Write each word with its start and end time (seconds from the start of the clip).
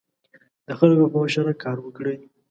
د 0.67 0.69
خلکو 0.79 1.05
په 1.11 1.17
مشوره 1.23 1.53
کار 1.63 1.77
وکړئ. 1.81 2.17